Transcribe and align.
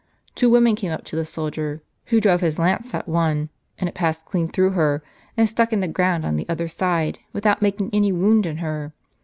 Two 0.33 0.49
women 0.49 0.73
came 0.75 0.91
up 0.91 1.03
to 1.05 1.15
the 1.15 1.25
soldier, 1.27 1.83
who 2.05 2.19
drove 2.19 2.41
his 2.41 2.57
lance 2.57 2.91
at 2.95 3.07
one, 3.07 3.49
and 3.77 3.87
it 3.87 3.93
passed 3.93 4.25
clean 4.25 4.47
through 4.47 4.71
her, 4.71 5.03
and 5.37 5.47
stuck 5.47 5.71
in 5.71 5.79
the 5.79 5.87
ground 5.87 6.25
on 6.25 6.37
the 6.37 6.49
other 6.49 6.67
side, 6.67 7.19
without 7.33 7.61
making 7.61 7.91
any 7.93 8.11
wound 8.11 8.47
in 8.47 8.57
her. 8.57 8.93